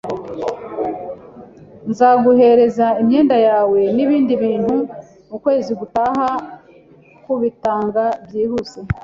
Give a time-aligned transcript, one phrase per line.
[1.89, 4.75] Nzaguhereza imyenda yawe nibindi bintu
[5.35, 6.27] ukwezi gutaha
[7.23, 8.79] kubitanga byihuse.